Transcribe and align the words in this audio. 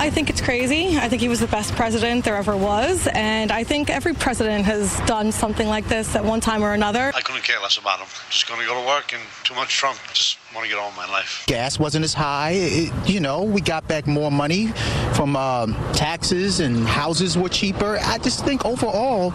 I 0.00 0.08
think 0.08 0.30
it's 0.30 0.40
crazy. 0.40 0.96
I 0.96 1.10
think 1.10 1.20
he 1.20 1.28
was 1.28 1.40
the 1.40 1.46
best 1.46 1.74
president 1.74 2.24
there 2.24 2.34
ever 2.34 2.56
was. 2.56 3.06
And 3.08 3.52
I 3.52 3.64
think 3.64 3.90
every 3.90 4.14
president 4.14 4.64
has 4.64 4.98
done 5.00 5.30
something 5.30 5.68
like 5.68 5.88
this 5.88 6.16
at 6.16 6.24
one 6.24 6.40
time 6.40 6.64
or 6.64 6.72
another. 6.72 7.12
I 7.14 7.20
couldn't 7.20 7.44
care 7.44 7.60
less 7.60 7.76
about 7.76 7.98
him. 7.98 8.06
Just 8.30 8.48
going 8.48 8.58
to 8.60 8.66
go 8.66 8.80
to 8.80 8.86
work 8.86 9.12
and 9.12 9.22
too 9.44 9.54
much 9.54 9.76
Trump. 9.76 9.98
Just 10.14 10.38
want 10.54 10.64
to 10.64 10.70
get 10.70 10.80
on 10.80 10.86
with 10.88 10.96
my 10.96 11.06
life. 11.06 11.44
Gas 11.46 11.78
wasn't 11.78 12.04
as 12.04 12.12
high. 12.12 12.52
It, 12.54 13.08
you 13.08 13.20
know, 13.20 13.42
we 13.42 13.60
got 13.60 13.86
back 13.86 14.06
more 14.06 14.32
money 14.32 14.68
from 15.14 15.36
uh, 15.36 15.66
taxes 15.92 16.58
and 16.58 16.86
houses 16.86 17.38
were 17.38 17.48
cheaper. 17.48 17.98
I 18.02 18.18
just 18.18 18.44
think 18.44 18.64
overall, 18.64 19.30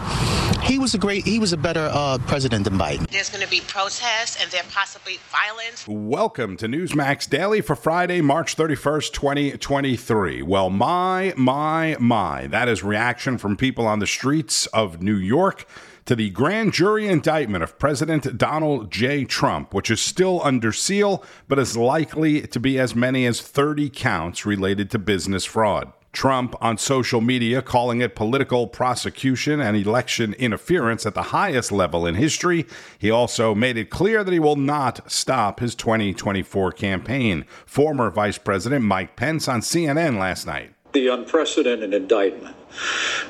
he 0.63 0.77
was 0.77 0.93
a 0.93 0.97
great, 0.97 1.23
he 1.23 1.39
was 1.39 1.53
a 1.53 1.57
better 1.57 1.89
uh, 1.93 2.17
president 2.27 2.65
than 2.65 2.77
Biden. 2.77 3.07
There's 3.09 3.29
going 3.29 3.43
to 3.43 3.49
be 3.49 3.61
protests 3.61 4.41
and 4.41 4.51
there 4.51 4.63
possibly 4.71 5.19
violence. 5.29 5.87
Welcome 5.87 6.57
to 6.57 6.67
Newsmax 6.67 7.29
Daily 7.29 7.61
for 7.61 7.75
Friday, 7.75 8.19
March 8.19 8.57
31st, 8.57 9.13
2023. 9.13 10.41
Well, 10.41 10.69
my, 10.69 11.33
my, 11.37 11.95
my, 11.97 12.47
that 12.47 12.67
is 12.67 12.83
reaction 12.83 13.37
from 13.37 13.55
people 13.55 13.87
on 13.87 13.99
the 13.99 14.07
streets 14.07 14.65
of 14.67 15.01
New 15.01 15.15
York 15.15 15.65
to 16.05 16.15
the 16.15 16.29
grand 16.29 16.73
jury 16.73 17.07
indictment 17.07 17.63
of 17.63 17.79
President 17.79 18.37
Donald 18.37 18.91
J. 18.91 19.25
Trump, 19.25 19.73
which 19.73 19.89
is 19.89 19.99
still 19.99 20.41
under 20.43 20.71
seal, 20.71 21.23
but 21.47 21.59
is 21.59 21.75
likely 21.75 22.41
to 22.41 22.59
be 22.59 22.79
as 22.79 22.95
many 22.95 23.25
as 23.25 23.41
30 23.41 23.89
counts 23.89 24.45
related 24.45 24.91
to 24.91 24.99
business 24.99 25.45
fraud. 25.45 25.91
Trump 26.15 26.55
on 26.61 26.77
social 26.77 27.19
media 27.19 27.61
calling 27.61 27.99
it 27.99 28.15
political 28.15 28.67
prosecution 28.67 29.59
and 29.59 29.75
election 29.75 30.33
interference 30.35 31.05
at 31.05 31.13
the 31.13 31.23
highest 31.23 31.71
level 31.71 32.05
in 32.05 32.15
history. 32.15 32.65
He 32.97 33.11
also 33.11 33.53
made 33.53 33.75
it 33.75 33.89
clear 33.89 34.23
that 34.23 34.31
he 34.31 34.39
will 34.39 34.55
not 34.55 35.11
stop 35.11 35.59
his 35.59 35.75
2024 35.75 36.71
campaign. 36.71 37.45
Former 37.65 38.09
Vice 38.09 38.37
President 38.37 38.85
Mike 38.85 39.17
Pence 39.17 39.49
on 39.49 39.59
CNN 39.59 40.17
last 40.17 40.47
night. 40.47 40.73
The 40.93 41.09
unprecedented 41.09 41.93
indictment 41.93 42.54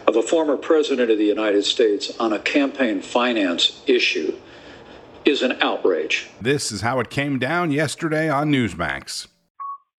of 0.08 0.16
a 0.16 0.22
former 0.22 0.58
president 0.58 1.12
of 1.12 1.18
the 1.18 1.26
United 1.26 1.64
States 1.64 2.12
on 2.20 2.34
a 2.34 2.40
campaign 2.40 3.02
finance 3.02 3.82
issue 3.88 4.36
is 5.26 5.42
an 5.42 5.58
outrage. 5.62 6.30
This 6.40 6.72
is 6.72 6.82
how 6.82 7.00
it 7.00 7.10
came 7.10 7.40
down 7.40 7.72
yesterday 7.72 8.30
on 8.30 8.52
Newsmax. 8.52 9.28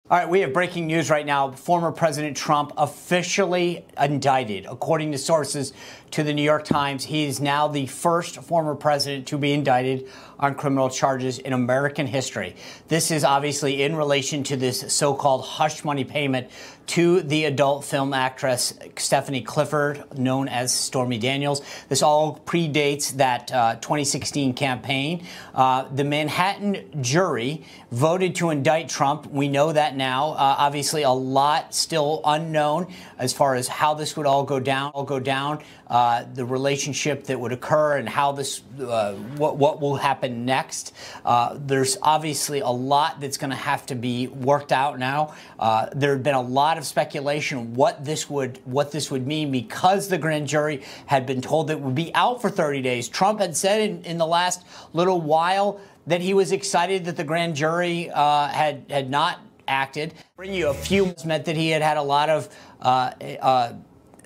All 0.08 0.16
right, 0.16 0.28
we 0.28 0.38
have 0.42 0.52
breaking 0.52 0.86
news 0.86 1.10
right 1.10 1.26
now. 1.26 1.50
Former 1.50 1.90
President 1.90 2.36
Trump 2.36 2.72
officially 2.76 3.84
indicted. 4.00 4.64
According 4.66 5.10
to 5.10 5.18
sources 5.18 5.72
to 6.12 6.22
the 6.22 6.32
New 6.32 6.42
York 6.42 6.64
Times, 6.64 7.04
he 7.04 7.24
is 7.24 7.40
now 7.40 7.68
the 7.68 7.86
first 7.86 8.36
former 8.42 8.74
president 8.74 9.26
to 9.28 9.38
be 9.38 9.52
indicted 9.52 10.08
on 10.38 10.54
criminal 10.54 10.90
charges 10.90 11.38
in 11.38 11.52
American 11.52 12.06
history. 12.06 12.56
This 12.88 13.10
is 13.10 13.24
obviously 13.24 13.82
in 13.82 13.96
relation 13.96 14.42
to 14.44 14.56
this 14.56 14.92
so 14.92 15.14
called 15.14 15.44
hush 15.44 15.84
money 15.84 16.04
payment 16.04 16.48
to 16.88 17.20
the 17.22 17.46
adult 17.46 17.84
film 17.84 18.14
actress 18.14 18.78
Stephanie 18.96 19.42
Clifford, 19.42 20.04
known 20.16 20.48
as 20.48 20.72
Stormy 20.72 21.18
Daniels. 21.18 21.60
This 21.88 22.02
all 22.02 22.40
predates 22.46 23.12
that 23.16 23.52
uh, 23.52 23.74
2016 23.76 24.54
campaign. 24.54 25.26
Uh, 25.54 25.88
the 25.92 26.04
Manhattan 26.04 27.02
jury 27.02 27.64
voted 27.90 28.36
to 28.36 28.50
indict 28.50 28.88
Trump. 28.88 29.26
We 29.26 29.48
know 29.48 29.72
that 29.72 29.96
now. 29.96 30.30
Uh, 30.30 30.56
obviously, 30.58 31.02
a 31.02 31.10
lot 31.10 31.74
still 31.74 32.20
unknown 32.24 32.92
as 33.18 33.32
far 33.32 33.56
as 33.56 33.66
how 33.66 33.94
this 33.94 34.16
would 34.16 34.26
all 34.26 34.44
go 34.44 34.60
down. 34.60 34.92
All 34.92 35.04
go 35.04 35.18
down. 35.18 35.62
Uh, 35.88 36.24
the 36.34 36.44
relationship 36.44 37.24
that 37.24 37.38
would 37.38 37.52
occur 37.52 37.96
and 37.96 38.08
how 38.08 38.32
this, 38.32 38.62
uh, 38.80 39.14
what, 39.36 39.56
what 39.56 39.80
will 39.80 39.94
happen 39.94 40.44
next. 40.44 40.92
Uh, 41.24 41.56
there's 41.60 41.96
obviously 42.02 42.58
a 42.58 42.68
lot 42.68 43.20
that's 43.20 43.36
going 43.36 43.50
to 43.50 43.56
have 43.56 43.86
to 43.86 43.94
be 43.94 44.26
worked 44.26 44.72
out 44.72 44.98
now. 44.98 45.32
Uh, 45.60 45.86
there 45.94 46.10
had 46.12 46.24
been 46.24 46.34
a 46.34 46.40
lot 46.40 46.76
of 46.76 46.84
speculation 46.84 47.72
what 47.74 48.04
this 48.04 48.28
would 48.28 48.60
what 48.64 48.90
this 48.90 49.12
would 49.12 49.28
mean 49.28 49.52
because 49.52 50.08
the 50.08 50.18
grand 50.18 50.48
jury 50.48 50.82
had 51.06 51.24
been 51.24 51.40
told 51.40 51.68
that 51.68 51.74
it 51.74 51.80
would 51.80 51.94
be 51.94 52.12
out 52.14 52.42
for 52.42 52.50
30 52.50 52.82
days. 52.82 53.08
Trump 53.08 53.38
had 53.38 53.56
said 53.56 53.80
in, 53.80 54.02
in 54.04 54.18
the 54.18 54.26
last 54.26 54.66
little 54.92 55.20
while 55.20 55.80
that 56.08 56.20
he 56.20 56.34
was 56.34 56.50
excited 56.50 57.04
that 57.04 57.16
the 57.16 57.24
grand 57.24 57.54
jury 57.54 58.10
uh, 58.10 58.48
had 58.48 58.84
had 58.90 59.08
not 59.08 59.40
acted. 59.68 60.14
Bring 60.36 60.52
you 60.52 60.68
a 60.68 60.74
few 60.74 61.14
meant 61.24 61.44
that 61.44 61.56
he 61.56 61.70
had 61.70 61.82
had 61.82 61.96
a 61.96 62.02
lot 62.02 62.28
of 62.28 62.48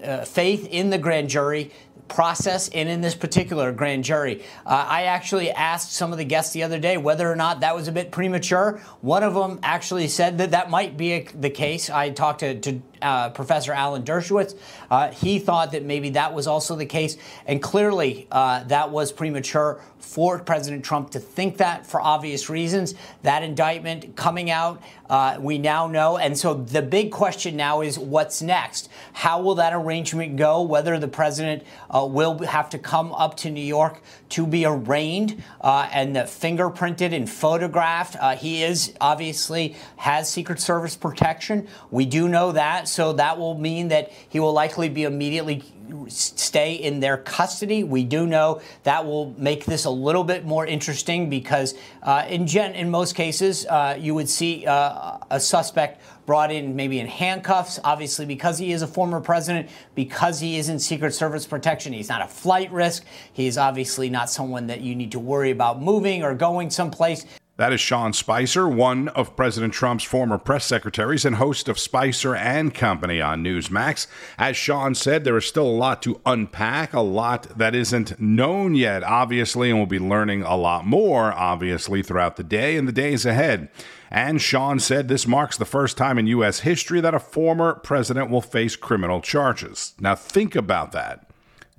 uh, 0.03 0.25
faith 0.25 0.67
in 0.69 0.91
the 0.91 0.99
grand 0.99 1.29
jury 1.29 1.71
process 2.11 2.69
and 2.69 2.89
in 2.89 3.01
this 3.01 3.15
particular 3.15 3.73
grand 3.73 4.05
jury. 4.05 4.43
Uh, 4.67 4.85
I 4.89 5.05
actually 5.05 5.51
asked 5.51 5.93
some 5.93 6.13
of 6.13 6.19
the 6.19 6.25
guests 6.25 6.53
the 6.53 6.65
other 6.65 6.79
day 6.79 6.97
whether 6.97 7.31
or 7.31 7.37
not 7.37 7.61
that 7.61 7.75
was 7.75 7.89
a 7.89 7.93
bit 7.93 8.11
premature. 8.11 8.81
One 9.01 9.23
of 9.23 9.35
them 9.35 9.61
actually 9.63 10.09
said 10.09 10.39
that 10.39 10.51
that 10.51 10.71
might 10.71 10.97
be 10.97 11.13
a, 11.13 11.25
the 11.25 11.51
case. 11.51 11.89
I 11.89 12.11
talked 12.11 12.41
to, 12.41 12.59
to 12.61 12.83
uh, 13.03 13.31
Professor 13.31 13.73
Alan 13.73 14.03
Dershowitz. 14.03 14.57
Uh, 14.91 15.11
he 15.11 15.39
thought 15.39 15.73
that 15.73 15.85
maybe 15.85 16.11
that 16.11 16.35
was 16.35 16.47
also 16.47 16.77
the 16.77 16.87
case, 16.87 17.17
and 17.47 17.63
clearly 17.63 18.27
uh, 18.31 18.65
that 18.65 18.91
was 18.91 19.13
premature 19.13 19.81
for 19.99 20.39
President 20.39 20.85
Trump 20.85 21.11
to 21.11 21.21
think 21.21 21.59
that 21.59 21.87
for 21.87 22.01
obvious 22.01 22.49
reasons. 22.49 22.95
That 23.23 23.43
indictment 23.43 24.17
coming 24.17 24.51
out, 24.51 24.83
uh, 25.09 25.37
we 25.39 25.59
now 25.59 25.87
know, 25.87 26.17
and 26.17 26.37
so 26.37 26.55
the 26.55 26.83
big 26.83 27.13
question 27.13 27.57
now 27.57 27.83
is 27.83 27.99
what's 27.99 28.43
next? 28.43 28.89
How 29.13 29.43
will 29.43 29.57
that 29.57 29.73
arraignment 29.73 30.37
go? 30.37 30.63
Whether 30.63 30.99
the 30.99 31.09
president 31.09 31.63
uh, 31.91 32.07
will 32.11 32.39
have 32.39 32.71
to 32.71 32.79
come 32.79 33.13
up 33.13 33.37
to 33.39 33.51
New 33.51 33.61
York 33.61 34.01
to 34.31 34.47
be 34.47 34.65
arraigned 34.65 35.43
uh, 35.61 35.89
and 35.93 36.17
fingerprinted 36.17 37.15
and 37.15 37.29
photographed. 37.29 38.17
he 38.39 38.63
is 38.63 38.95
obviously 39.01 39.77
has 39.97 40.31
Secret 40.31 40.61
Service 40.61 40.97
protection. 40.97 41.69
We 41.91 42.07
do 42.07 42.29
know 42.29 42.53
that. 42.53 42.89
So 42.91 43.13
that 43.15 43.39
will 43.39 43.57
mean 43.57 43.89
that 43.89 44.13
he 44.29 44.41
will 44.41 44.53
likely 44.53 44.89
be 44.89 45.05
immediately 45.05 45.63
stay 46.09 46.75
in 46.75 47.01
their 47.01 47.17
custody. 47.17 47.85
We 47.85 48.05
do 48.05 48.27
know 48.27 48.61
that 48.85 49.05
will 49.05 49.35
make 49.39 49.65
this 49.65 49.85
a 49.85 49.91
little 49.91 50.25
bit 50.25 50.45
more 50.45 50.67
interesting 50.67 51.31
because 51.31 51.75
uh, 52.03 52.25
in 52.29 52.47
gen- 52.47 52.75
in 52.75 52.91
most 52.91 53.15
cases 53.15 53.67
uh, 53.67 53.97
you 53.99 54.15
would 54.15 54.29
see 54.29 54.67
uh, 54.67 55.19
a 55.31 55.41
suspect 55.41 56.03
brought 56.27 56.53
in 56.53 56.77
maybe 56.77 57.01
in 57.01 57.07
handcuffs. 57.07 57.81
Obviously, 57.83 58.25
because 58.25 58.59
he 58.59 58.73
is 58.73 58.83
a 58.83 58.87
former 58.87 59.21
president, 59.21 59.69
because 59.95 60.39
he 60.39 60.59
is 60.59 60.69
in 60.69 60.79
Secret 60.79 61.13
Service 61.13 61.47
protection, 61.47 61.93
he's 61.93 62.09
not 62.09 62.23
a 62.23 62.29
flight 62.29 62.71
risk. 62.71 63.05
He 63.33 63.47
is 63.47 63.59
obviously 63.59 64.09
not 64.11 64.31
someone 64.31 64.69
that 64.69 64.81
you 64.81 64.95
need 64.95 65.13
to 65.13 65.19
worry 65.19 65.51
about 65.51 65.83
moving 65.83 66.23
or 66.23 66.35
going 66.35 66.71
someplace. 66.71 67.27
That 67.61 67.75
is 67.75 67.81
Sean 67.83 68.15
Spicer, 68.15 68.67
one 68.67 69.09
of 69.09 69.37
President 69.37 69.75
Trump's 69.75 70.05
former 70.05 70.39
press 70.39 70.65
secretaries 70.65 71.27
and 71.27 71.37
host 71.37 71.69
of 71.69 71.79
Spicer 71.79 72.35
and 72.35 72.75
Company 72.75 73.21
on 73.21 73.45
Newsmax. 73.45 74.07
As 74.39 74.57
Sean 74.57 74.95
said, 74.95 75.25
there 75.25 75.37
is 75.37 75.45
still 75.45 75.67
a 75.67 75.69
lot 75.69 76.01
to 76.05 76.23
unpack, 76.25 76.95
a 76.95 77.01
lot 77.01 77.59
that 77.59 77.75
isn't 77.75 78.19
known 78.19 78.75
yet, 78.75 79.05
obviously, 79.05 79.69
and 79.69 79.79
we'll 79.79 79.85
be 79.85 79.99
learning 79.99 80.43
a 80.43 80.57
lot 80.57 80.87
more, 80.87 81.35
obviously, 81.35 82.03
throughout 82.03 82.37
the 82.37 82.45
day 82.45 82.79
and 82.79 82.89
the 82.89 82.93
days 82.93 83.27
ahead. 83.27 83.69
And 84.11 84.41
Sean 84.41 84.81
said 84.81 85.09
this 85.09 85.27
marks 85.27 85.59
the 85.59 85.67
first 85.67 85.99
time 85.99 86.19
in 86.19 86.29
U.S. 86.29 86.61
history 86.61 87.03
that 87.03 87.13
a 87.13 87.21
former 87.21 87.75
president 87.75 88.31
will 88.31 88.41
face 88.41 88.75
criminal 88.75 89.21
charges. 89.21 89.93
Now, 90.01 90.15
think 90.15 90.57
about 90.57 90.93
that 90.93 91.29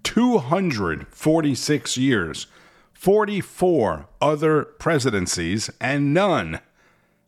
246 0.03 1.97
years 1.97 2.45
44 3.01 4.05
other 4.21 4.63
presidencies, 4.63 5.71
and 5.81 6.13
none 6.13 6.59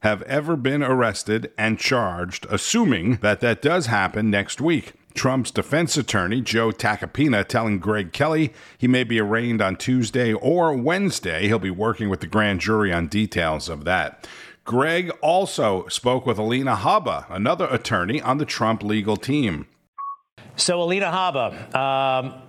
have 0.02 0.22
ever 0.22 0.56
been 0.56 0.84
arrested 0.84 1.52
and 1.58 1.80
charged, 1.80 2.46
assuming 2.52 3.16
that 3.24 3.40
that 3.40 3.64
does 3.64 3.88
happen 3.88 4.30
next 4.30 4.62
week. 4.62 4.94
Trump's 5.16 5.50
defense 5.50 5.98
attorney, 5.98 6.42
Joe 6.42 6.70
Tacopina, 6.70 7.44
telling 7.44 7.80
Greg 7.80 8.14
Kelly 8.14 8.54
he 8.78 8.88
may 8.88 9.04
be 9.04 9.20
arraigned 9.20 9.64
on 9.64 9.76
Tuesday 9.76 10.32
or 10.32 10.78
Wednesday. 10.78 11.48
He'll 11.48 11.58
be 11.58 11.72
working 11.72 12.08
with 12.08 12.20
the 12.20 12.28
grand 12.28 12.60
jury 12.60 12.94
on 12.94 13.08
details 13.08 13.68
of 13.68 13.84
that. 13.86 14.28
Greg 14.66 15.10
also 15.24 15.88
spoke 15.88 16.28
with 16.28 16.38
Alina 16.38 16.76
Habba, 16.76 17.26
another 17.32 17.68
attorney 17.72 18.22
on 18.22 18.38
the 18.38 18.46
Trump 18.46 18.84
legal 18.84 19.18
team. 19.18 19.66
So, 20.56 20.84
Alina 20.84 21.08
Habba, 21.08 21.74
um, 21.74 22.44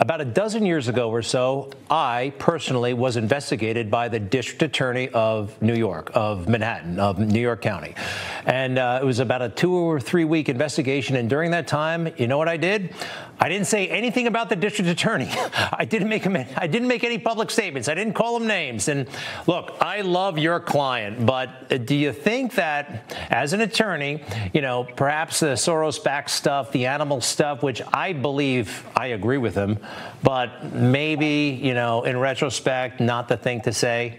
about 0.00 0.22
a 0.22 0.24
dozen 0.24 0.64
years 0.64 0.88
ago 0.88 1.10
or 1.10 1.20
so, 1.20 1.70
I 1.90 2.32
personally 2.38 2.94
was 2.94 3.18
investigated 3.18 3.90
by 3.90 4.08
the 4.08 4.18
district 4.18 4.62
attorney 4.62 5.10
of 5.10 5.60
New 5.60 5.74
York, 5.74 6.10
of 6.14 6.48
Manhattan, 6.48 6.98
of 6.98 7.18
New 7.18 7.40
York 7.40 7.60
County. 7.60 7.94
And 8.46 8.78
uh, 8.78 9.00
it 9.02 9.04
was 9.04 9.18
about 9.18 9.42
a 9.42 9.50
two 9.50 9.74
or 9.74 10.00
three 10.00 10.24
week 10.24 10.48
investigation. 10.48 11.16
And 11.16 11.28
during 11.28 11.50
that 11.50 11.68
time, 11.68 12.08
you 12.16 12.26
know 12.26 12.38
what 12.38 12.48
I 12.48 12.56
did? 12.56 12.94
I 13.42 13.48
didn't 13.48 13.66
say 13.66 13.88
anything 13.88 14.26
about 14.26 14.50
the 14.50 14.56
district 14.56 14.90
attorney. 14.90 15.28
I 15.72 15.86
didn't 15.86 16.08
make 16.08 16.24
him, 16.24 16.36
I 16.56 16.66
didn't 16.66 16.88
make 16.88 17.04
any 17.04 17.18
public 17.18 17.50
statements. 17.50 17.88
I 17.88 17.94
didn't 17.94 18.12
call 18.14 18.36
him 18.36 18.46
names. 18.46 18.88
And 18.88 19.06
look, 19.46 19.76
I 19.80 20.02
love 20.02 20.38
your 20.38 20.60
client, 20.60 21.24
but 21.24 21.86
do 21.86 21.94
you 21.94 22.12
think 22.12 22.54
that 22.54 23.14
as 23.30 23.54
an 23.54 23.62
attorney, 23.62 24.22
you 24.52 24.60
know, 24.60 24.84
perhaps 24.84 25.40
the 25.40 25.54
Soros 25.54 26.02
back 26.02 26.28
stuff, 26.28 26.70
the 26.72 26.86
animal 26.86 27.22
stuff, 27.22 27.62
which 27.62 27.80
I 27.94 28.12
believe 28.12 28.86
I 28.94 29.08
agree 29.08 29.38
with 29.38 29.54
him, 29.54 29.78
but 30.22 30.72
maybe, 30.72 31.58
you 31.62 31.74
know, 31.74 32.02
in 32.04 32.18
retrospect, 32.18 33.00
not 33.00 33.28
the 33.28 33.36
thing 33.36 33.60
to 33.62 33.72
say? 33.72 34.18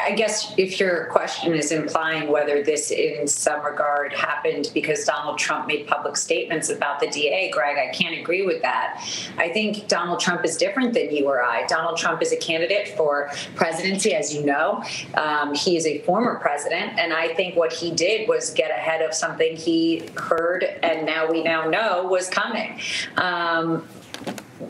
I 0.00 0.12
guess 0.12 0.54
if 0.56 0.80
your 0.80 1.06
question 1.06 1.54
is 1.54 1.70
implying 1.70 2.30
whether 2.30 2.62
this 2.62 2.90
in 2.90 3.26
some 3.26 3.64
regard 3.64 4.12
happened 4.12 4.70
because 4.74 5.04
Donald 5.04 5.38
Trump 5.38 5.66
made 5.66 5.86
public 5.86 6.16
statements 6.16 6.68
about 6.68 7.00
the 7.00 7.06
DA, 7.08 7.50
Greg, 7.50 7.76
I 7.76 7.92
can't 7.92 8.18
agree 8.18 8.44
with 8.44 8.62
that. 8.62 9.06
I 9.36 9.50
think 9.50 9.86
Donald 9.86 10.20
Trump 10.20 10.44
is 10.44 10.56
different 10.56 10.94
than 10.94 11.14
you 11.14 11.26
or 11.26 11.42
I. 11.42 11.66
Donald 11.66 11.96
Trump 11.96 12.22
is 12.22 12.32
a 12.32 12.36
candidate 12.36 12.96
for 12.96 13.30
presidency, 13.54 14.14
as 14.14 14.34
you 14.34 14.44
know. 14.44 14.82
Um, 15.14 15.54
he 15.54 15.76
is 15.76 15.86
a 15.86 16.00
former 16.00 16.38
president, 16.38 16.98
and 16.98 17.12
I 17.12 17.34
think 17.34 17.54
what 17.54 17.72
he 17.72 17.90
did 17.90 18.28
was 18.28 18.50
get 18.50 18.70
ahead 18.70 19.00
of 19.02 19.14
something 19.14 19.56
he 19.56 20.08
heard 20.16 20.64
and 20.82 21.06
now 21.06 21.30
we 21.30 21.42
now 21.42 21.68
know 21.68 22.06
was 22.06 22.28
coming. 22.28 22.80
Um, 23.16 23.86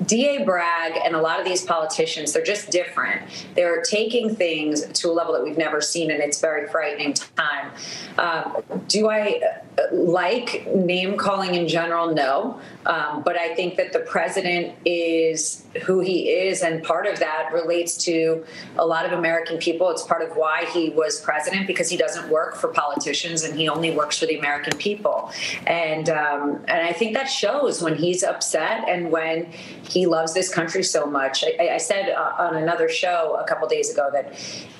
DA 0.06 0.44
Bragg 0.44 0.98
and 1.04 1.14
a 1.14 1.20
lot 1.20 1.38
of 1.40 1.46
these 1.46 1.62
politicians, 1.64 2.32
they're 2.32 2.44
just 2.44 2.70
different. 2.70 3.22
They're 3.54 3.82
taking 3.82 4.34
things 4.34 4.86
to 4.86 5.08
a 5.08 5.12
level 5.12 5.32
that 5.34 5.44
we've 5.44 5.58
never 5.58 5.80
seen, 5.80 6.10
and 6.10 6.20
it's 6.20 6.40
very 6.40 6.68
frightening 6.68 7.14
time. 7.14 7.70
Um, 8.18 8.62
do 8.88 9.08
I 9.08 9.40
like 9.92 10.66
name 10.74 11.16
calling 11.16 11.54
in 11.54 11.66
general? 11.68 12.14
No. 12.14 12.60
Um, 12.86 13.22
but 13.24 13.36
I 13.36 13.54
think 13.54 13.76
that 13.76 13.92
the 13.92 14.00
president 14.00 14.76
is 14.84 15.64
who 15.84 16.00
he 16.00 16.28
is, 16.28 16.62
and 16.62 16.82
part 16.82 17.06
of 17.06 17.18
that 17.18 17.50
relates 17.52 17.96
to 18.04 18.44
a 18.76 18.86
lot 18.86 19.06
of 19.06 19.12
American 19.12 19.58
people. 19.58 19.90
It's 19.90 20.02
part 20.02 20.22
of 20.22 20.36
why 20.36 20.66
he 20.72 20.90
was 20.90 21.20
president 21.20 21.66
because 21.66 21.88
he 21.88 21.96
doesn't 21.96 22.28
work 22.28 22.56
for 22.56 22.68
politicians 22.68 23.42
and 23.42 23.58
he 23.58 23.68
only 23.68 23.90
works 23.90 24.18
for 24.18 24.26
the 24.26 24.38
American 24.38 24.76
people. 24.78 25.32
And 25.66 26.08
um, 26.08 26.64
and 26.68 26.86
I 26.86 26.92
think 26.92 27.14
that 27.14 27.24
shows 27.24 27.82
when 27.82 27.96
he's 27.96 28.22
upset 28.22 28.88
and 28.88 29.10
when 29.10 29.50
he 29.88 30.06
loves 30.06 30.34
this 30.34 30.52
country 30.52 30.82
so 30.82 31.06
much. 31.06 31.44
I, 31.44 31.74
I 31.74 31.78
said 31.78 32.10
uh, 32.10 32.34
on 32.38 32.56
another 32.56 32.88
show 32.88 33.38
a 33.40 33.46
couple 33.46 33.66
days 33.68 33.90
ago 33.90 34.10
that 34.12 34.32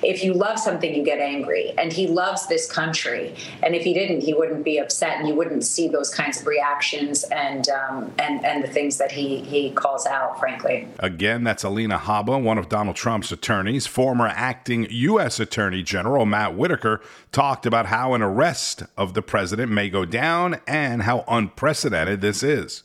if 0.03 0.23
you 0.23 0.33
love 0.33 0.59
something, 0.59 0.93
you 0.93 1.03
get 1.03 1.19
angry, 1.19 1.73
and 1.77 1.91
he 1.91 2.07
loves 2.07 2.47
this 2.47 2.71
country. 2.71 3.35
And 3.63 3.75
if 3.75 3.83
he 3.83 3.93
didn't, 3.93 4.21
he 4.21 4.33
wouldn't 4.33 4.63
be 4.63 4.77
upset, 4.85 5.19
and 5.19 5.27
you 5.27 5.35
wouldn't 5.35 5.65
see 5.65 5.87
those 5.87 6.13
kinds 6.13 6.39
of 6.39 6.47
reactions 6.47 7.23
and 7.25 7.67
um, 7.69 8.13
and 8.19 8.45
and 8.45 8.63
the 8.63 8.67
things 8.67 8.97
that 8.97 9.11
he 9.11 9.39
he 9.41 9.71
calls 9.71 10.05
out. 10.05 10.39
Frankly, 10.39 10.87
again, 10.99 11.43
that's 11.43 11.63
Alina 11.63 11.97
Habba, 11.97 12.41
one 12.41 12.57
of 12.57 12.69
Donald 12.69 12.95
Trump's 12.95 13.31
attorneys, 13.31 13.87
former 13.87 14.27
acting 14.27 14.87
U.S. 14.89 15.39
Attorney 15.39 15.83
General 15.83 16.25
Matt 16.25 16.55
Whitaker 16.55 17.01
talked 17.31 17.65
about 17.65 17.87
how 17.87 18.13
an 18.13 18.21
arrest 18.21 18.83
of 18.97 19.13
the 19.13 19.21
president 19.21 19.71
may 19.71 19.89
go 19.89 20.05
down 20.05 20.61
and 20.67 21.01
how 21.01 21.25
unprecedented 21.27 22.21
this 22.21 22.43
is. 22.43 22.83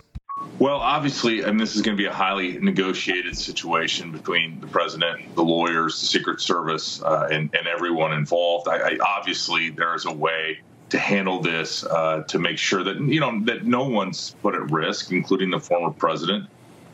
Well, 0.58 0.76
obviously, 0.76 1.42
and 1.42 1.58
this 1.58 1.76
is 1.76 1.82
going 1.82 1.96
to 1.96 2.02
be 2.02 2.06
a 2.06 2.12
highly 2.12 2.58
negotiated 2.58 3.36
situation 3.36 4.12
between 4.12 4.60
the 4.60 4.66
president, 4.66 5.34
the 5.34 5.44
lawyers, 5.44 6.00
the 6.00 6.06
Secret 6.06 6.40
Service, 6.40 7.02
uh, 7.02 7.28
and, 7.30 7.50
and, 7.54 7.66
everyone 7.66 8.12
involved. 8.12 8.68
I, 8.68 8.76
I, 8.76 8.98
obviously, 9.00 9.70
there 9.70 9.94
is 9.94 10.06
a 10.06 10.12
way 10.12 10.60
to 10.90 10.98
handle 10.98 11.40
this 11.40 11.84
uh, 11.84 12.22
to 12.28 12.38
make 12.38 12.58
sure 12.58 12.84
that 12.84 13.00
you 13.00 13.20
know 13.20 13.40
that 13.44 13.64
no 13.64 13.88
one's 13.88 14.34
put 14.42 14.54
at 14.54 14.70
risk, 14.70 15.12
including 15.12 15.50
the 15.50 15.60
former 15.60 15.90
president. 15.90 16.48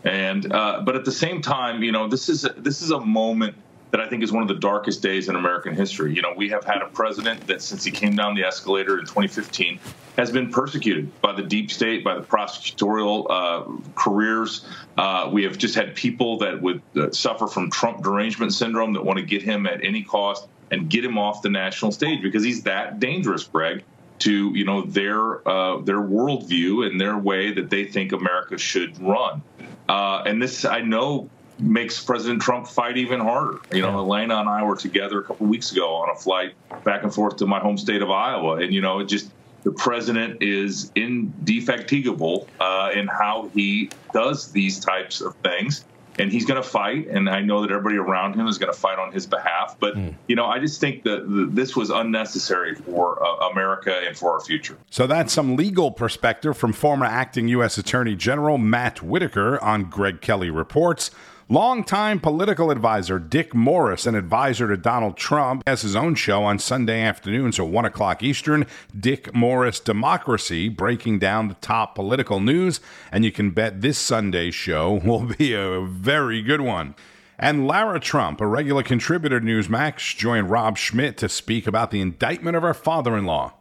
And 0.05 0.53
uh, 0.53 0.83
but 0.85 0.95
at 0.95 1.05
the 1.05 1.13
same 1.13 1.43
time, 1.43 1.83
you 1.83 1.93
know, 1.93 2.09
this 2.09 2.29
is 2.29 2.45
a, 2.45 2.51
this 2.51 2.83
is 2.83 2.91
a 2.91 3.01
moment 3.01 3.57
that 3.91 4.01
I 4.01 4.09
think 4.09 4.23
is 4.23 4.33
one 4.33 4.43
of 4.43 4.49
the 4.49 4.55
darkest 4.55 5.01
days 5.01 5.29
in 5.29 5.37
American 5.37 5.75
history. 5.75 6.15
You 6.15 6.23
know, 6.23 6.35
we 6.37 6.49
have 6.51 6.65
had 6.65 6.83
a 6.83 6.87
president 6.87 7.47
that 7.47 7.63
since 7.63 7.85
he 7.85 7.91
came 7.91 8.17
down 8.17 8.35
the 8.35 8.45
escalator 8.45 8.99
in 8.99 9.07
2015 9.07 9.79
has 10.19 10.31
been 10.31 10.51
persecuted 10.51 11.21
by 11.21 11.33
the 11.33 11.43
deep 11.43 11.71
state, 11.71 12.03
by 12.03 12.15
the 12.15 12.23
prosecutorial 12.23 13.27
uh, 13.31 13.65
careers. 13.95 14.67
Uh, 14.97 15.31
we 15.33 15.45
have 15.45 15.57
just 15.57 15.75
had 15.75 15.95
people 15.95 16.39
that 16.39 16.61
would 16.61 16.83
uh, 16.97 17.11
suffer 17.11 17.47
from 17.47 17.71
Trump 17.71 18.03
derangement 18.03 18.53
syndrome 18.53 18.93
that 18.93 19.05
want 19.05 19.19
to 19.19 19.25
get 19.25 19.43
him 19.43 19.67
at 19.67 19.85
any 19.85 20.03
cost 20.03 20.49
and 20.71 20.89
get 20.89 21.05
him 21.05 21.19
off 21.19 21.43
the 21.43 21.51
national 21.51 21.93
stage 21.93 22.23
because 22.23 22.45
he's 22.45 22.63
that 22.63 22.99
dangerous, 22.99 23.45
Greg, 23.45 23.85
to 24.21 24.53
you 24.55 24.65
know 24.65 24.83
their 24.83 25.47
uh, 25.49 25.81
their 25.81 26.01
worldview 26.01 26.87
and 26.87 27.01
their 27.01 27.17
way 27.17 27.53
that 27.53 27.71
they 27.71 27.85
think 27.85 28.13
America 28.13 28.59
should 28.59 29.01
run. 29.01 29.43
Uh, 29.89 30.23
and 30.27 30.43
this, 30.43 30.65
I 30.65 30.81
know, 30.81 31.29
makes 31.59 32.03
President 32.03 32.43
Trump 32.43 32.67
fight 32.67 32.97
even 32.97 33.21
harder. 33.21 33.61
You 33.73 33.83
know, 33.83 33.99
Elena 33.99 34.37
and 34.39 34.49
I 34.49 34.63
were 34.65 34.77
together 34.77 35.21
a 35.21 35.23
couple 35.23 35.47
weeks 35.47 35.73
ago 35.73 35.95
on 35.95 36.11
a 36.11 36.15
flight 36.15 36.55
back 36.85 37.03
and 37.03 37.15
forth 37.15 37.37
to 37.37 37.47
my 37.47 37.61
home 37.61 37.79
state 37.79 38.03
of 38.03 38.11
Iowa, 38.11 38.57
and 38.57 38.75
you 38.75 38.81
know, 38.81 39.01
it 39.01 39.07
just 39.07 39.31
the 39.63 39.73
president 39.73 40.43
is 40.43 40.93
indefatigable 40.95 42.49
uh, 42.61 42.91
in 42.95 43.09
how 43.09 43.51
he 43.53 43.91
does 44.13 44.53
these 44.53 44.79
types 44.79 45.21
of 45.21 45.35
things. 45.37 45.85
And 46.19 46.33
he's 46.33 46.45
going 46.47 46.63
to 46.63 46.69
fight, 46.69 47.09
and 47.09 47.29
I 47.29 47.41
know 47.41 47.61
that 47.61 47.71
everybody 47.71 47.97
around 47.97 48.35
him 48.35 48.47
is 48.47 48.59
going 48.59 48.73
to 48.73 48.79
fight 48.79 48.99
on 48.99 49.13
his 49.13 49.27
behalf. 49.27 49.77
But 49.79 49.97
mm. 49.97 50.15
you 50.27 50.37
know, 50.37 50.47
I 50.47 50.59
just 50.59 50.81
think 50.81 51.03
that 51.05 51.51
this 51.53 51.77
was 51.77 51.91
unnecessary 51.91 52.75
for 52.75 53.23
uh, 53.23 53.49
America 53.51 54.01
and 54.07 54.17
for 54.17 54.33
our 54.33 54.41
future. 54.41 54.79
So 54.91 55.07
that's 55.07 55.33
some 55.33 55.57
legal 55.57 55.91
perspective 55.91 56.57
from 56.57 56.73
former 56.73 57.07
acting 57.07 57.49
U.S. 57.49 57.79
Attorney 57.79 58.17
General 58.17 58.59
Matt 58.59 59.03
Whitaker 59.03 59.63
on 59.63 59.85
Greg 59.85 60.21
Kelly 60.21 60.51
reports. 60.51 61.11
Longtime 61.49 62.19
political 62.19 62.73
advisor 62.73 63.21
Dick 63.21 63.55
Morris, 63.55 64.05
an 64.05 64.17
advisor 64.17 64.67
to 64.67 64.77
Donald 64.77 65.17
Trump, 65.17 65.63
has 65.65 65.83
his 65.83 65.95
own 65.95 66.17
show 66.17 66.43
on 66.43 66.59
Sunday 66.59 67.01
afternoons 67.01 67.61
at 67.61 67.69
1 67.69 67.85
o'clock 67.85 68.21
Eastern. 68.25 68.67
Dick 68.99 69.33
Morris 69.33 69.79
Democracy, 69.79 70.69
breaking 70.69 71.21
down 71.21 71.47
the 71.47 71.55
top 71.55 71.95
political 71.95 72.41
news. 72.41 72.81
And 73.13 73.25
you 73.25 73.31
can 73.31 73.53
bet 73.53 73.81
this 73.81 73.97
Sunday's 73.97 74.57
show 74.57 74.95
will 75.05 75.33
be 75.39 75.53
a 75.53 75.83
very 75.83 76.43
good 76.43 76.63
one. 76.63 76.97
And 77.39 77.69
Lara 77.69 78.01
Trump, 78.01 78.41
a 78.41 78.47
regular 78.47 78.83
contributor 78.83 79.39
to 79.39 79.47
Newsmax, 79.47 80.17
joined 80.17 80.51
Rob 80.51 80.77
Schmitt 80.77 81.17
to 81.19 81.29
speak 81.29 81.69
about 81.69 81.93
the 81.93 82.01
indictment 82.01 82.57
of 82.57 82.65
her 82.65 82.75
father 82.75 83.17
in 83.17 83.25
law. 83.25 83.53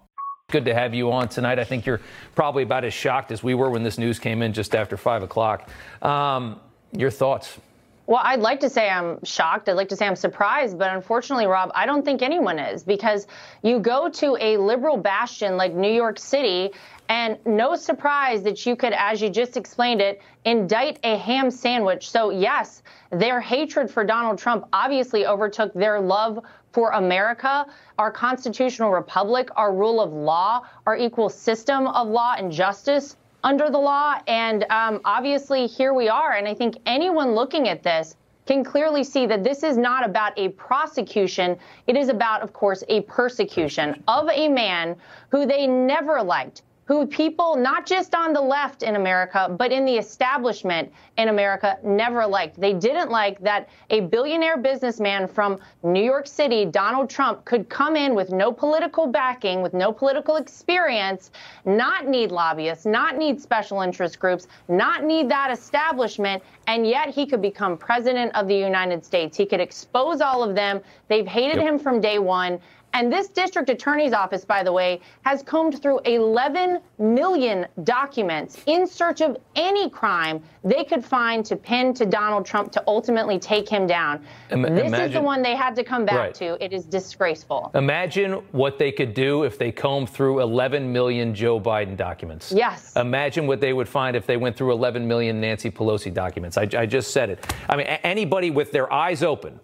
Good 0.50 0.66
to 0.66 0.74
have 0.74 0.96
you 0.96 1.12
on 1.12 1.30
tonight. 1.30 1.60
I 1.60 1.66
think 1.66 1.86
you're 1.86 2.02
probably 2.34 2.64
about 2.64 2.84
as 2.84 2.96
shocked 2.96 3.32
as 3.32 3.44
we 3.44 3.54
were 3.54 3.70
when 3.70 3.84
this 3.84 4.00
news 4.00 4.18
came 4.18 4.42
in 4.42 4.54
just 4.54 4.74
after 4.74 4.98
5 4.98 5.22
o'clock. 5.22 5.70
Um, 6.02 6.60
your 6.92 7.12
thoughts? 7.12 7.60
Well, 8.07 8.22
I'd 8.24 8.40
like 8.40 8.60
to 8.60 8.69
say 8.69 8.88
I'm 8.88 9.24
shocked. 9.24 9.68
I'd 9.68 9.74
like 9.74 9.90
to 9.90 9.96
say 9.96 10.06
I'm 10.06 10.16
surprised, 10.16 10.78
but 10.78 10.94
unfortunately, 10.94 11.48
Rob, 11.48 11.72
I 11.74 11.88
don't 11.88 12.06
think 12.06 12.22
anyone 12.22 12.60
is 12.60 12.84
because 12.84 13.25
you 13.63 13.80
go 13.80 14.10
to 14.10 14.38
a 14.40 14.57
liberal 14.57 14.98
bastion 14.98 15.57
like 15.57 15.74
New 15.74 15.92
York 15.92 16.19
City, 16.19 16.72
and 17.10 17.38
no 17.46 17.75
surprise 17.75 18.44
that 18.44 18.63
you 18.63 18.75
could, 18.75 18.94
as 18.94 19.22
you 19.22 19.30
just 19.30 19.57
explained 19.57 20.02
it, 20.02 20.22
indict 20.44 21.00
a 21.04 21.18
ham 21.18 21.50
sandwich. 21.50 22.10
So, 22.10 22.30
yes, 22.30 22.84
their 23.10 23.42
hatred 23.42 23.90
for 23.90 24.04
Donald 24.04 24.38
Trump 24.38 24.68
obviously 24.72 25.25
overtook 25.25 25.74
their 25.74 26.00
love 26.00 26.40
for 26.74 26.92
America, 26.92 27.66
our 27.98 28.12
constitutional 28.12 28.92
republic, 28.92 29.50
our 29.56 29.74
rule 29.74 30.00
of 30.00 30.13
law, 30.13 30.62
our 30.86 30.96
equal 30.96 31.30
system 31.30 31.88
of 31.88 32.08
law 32.08 32.36
and 32.38 32.51
justice 32.51 33.15
under 33.46 33.70
the 33.70 33.78
law. 33.78 34.20
And 34.28 34.66
um, 34.70 35.00
obviously, 35.06 35.68
here 35.68 35.94
we 35.94 36.10
are. 36.10 36.34
And 36.34 36.48
I 36.48 36.54
think 36.54 36.78
anyone 36.86 37.34
looking 37.34 37.70
at 37.70 37.84
this 37.84 38.16
can 38.46 38.64
clearly 38.64 39.04
see 39.04 39.25
that 39.28 39.44
this 39.44 39.64
is 39.64 39.78
not 39.78 40.06
about 40.06 40.38
a 40.38 40.50
prosecution. 40.50 41.58
It 41.88 41.96
is 41.96 42.10
about, 42.10 42.42
of 42.42 42.52
course, 42.54 42.84
a 42.90 43.02
persecution 43.02 44.04
of 44.08 44.30
a 44.30 44.50
man 44.50 44.96
who 45.30 45.46
they 45.46 45.66
never 45.68 46.22
liked, 46.22 46.64
who 46.86 47.08
people, 47.08 47.56
not 47.56 47.86
just 47.86 48.13
on 48.13 48.32
the 48.32 48.42
left 48.42 48.84
in 48.84 48.96
America, 48.96 49.54
but 49.58 49.72
in 49.72 49.86
the 49.86 49.98
establishment 49.98 50.92
in 51.18 51.30
America, 51.30 51.80
never 51.84 52.25
liked. 52.27 52.60
They 52.60 52.74
didn't 52.74 53.10
like 53.10 53.39
that 53.42 53.70
a 53.89 54.01
billionaire 54.01 54.58
businessman 54.58 55.27
from 55.27 55.60
New 55.82 56.04
York 56.04 56.27
City, 56.27 56.63
Donald 56.63 57.10
Trump, 57.10 57.44
could 57.44 57.70
come 57.70 57.96
in 57.96 58.13
with 58.13 58.32
no 58.32 58.51
political 58.51 59.08
backing, 59.08 59.63
with 59.63 59.74
no 59.74 59.92
political 59.92 60.36
experience, 60.36 61.32
not 61.65 62.08
need 62.08 62.32
lobbyists, 62.32 62.86
not 62.86 63.18
need 63.18 63.42
special 63.42 63.82
interest 63.82 64.20
groups, 64.20 64.48
not 64.68 65.04
need 65.04 65.27
that 65.27 65.51
establishment, 65.51 66.44
and 66.68 66.86
yet 66.86 67.10
he 67.10 67.25
could 67.25 67.42
become 67.42 67.77
president 67.77 68.34
of 68.36 68.48
the 68.48 68.56
United 68.56 69.04
States. 69.04 69.36
He 69.36 69.46
could 69.46 69.60
expose 69.60 70.22
all 70.22 70.44
of 70.44 70.56
them. 70.56 70.82
They've 71.08 71.27
hated 71.27 71.58
yep. 71.58 71.65
him 71.65 71.80
from 71.80 72.00
day 72.00 72.20
one. 72.20 72.60
And 72.96 73.12
this 73.12 73.28
district 73.28 73.70
attorney's 73.70 74.14
office, 74.14 74.46
by 74.46 74.64
the 74.64 74.72
way, 74.72 75.02
has 75.24 75.44
combed 75.44 75.82
through 75.82 76.00
11 76.06 76.80
million 76.98 77.68
documents 77.84 78.64
in 78.68 78.88
search 78.88 79.20
of 79.20 79.36
any 79.58 79.90
crime 79.90 80.42
they 80.64 80.86
could 80.86 81.04
find 81.04 81.46
to 81.46 81.58
pin 81.58 81.94
to 81.94 82.06
Donald 82.06 82.46
Trump 82.46 82.72
to 82.72 82.84
ultimately 82.88 83.38
take 83.38 83.68
him 83.68 83.86
down. 83.86 84.25
Im- 84.50 84.62
this 84.62 84.88
imagine, 84.88 85.08
is 85.08 85.12
the 85.12 85.22
one 85.22 85.42
they 85.42 85.58
had 85.58 85.75
to 85.75 85.84
come 85.84 86.06
back 86.06 86.16
right. 86.16 86.34
to. 86.36 86.64
It 86.64 86.72
is 86.72 86.86
disgraceful. 86.86 87.70
Imagine 87.75 88.36
what 88.54 88.80
they 88.80 88.94
could 88.94 89.14
do 89.14 89.44
if 89.44 89.58
they 89.58 89.74
combed 89.74 90.10
through 90.10 90.40
11 90.40 90.90
million 90.90 91.36
Joe 91.36 91.60
Biden 91.60 91.98
documents. 91.98 92.54
Yes. 92.54 92.96
Imagine 92.96 93.46
what 93.46 93.60
they 93.60 93.74
would 93.74 93.90
find 93.90 94.16
if 94.16 94.25
they 94.25 94.38
went 94.38 94.56
through 94.56 94.72
11 94.72 95.06
million 95.06 95.42
Nancy 95.42 95.70
Pelosi 95.70 96.14
documents. 96.14 96.58
I, 96.58 96.70
I 96.78 96.86
just 96.86 97.12
said 97.12 97.30
it. 97.30 97.46
I 97.68 97.75
mean, 97.75 97.88
anybody 97.88 98.52
with 98.52 98.72
their 98.72 98.92
eyes 98.92 99.22
open, 99.22 99.60